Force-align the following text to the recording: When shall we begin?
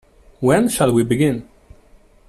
When 0.39 0.67
shall 0.67 0.91
we 0.93 1.03
begin? 1.03 1.47